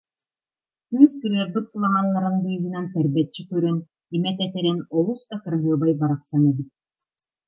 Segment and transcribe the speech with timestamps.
[0.89, 3.77] Кыыс кырыарбыт кыламаннарын быыһынан тэрбэччи көрөн,
[4.15, 6.69] имэ тэтэрэн олус да кыраһыабай барахсан эбит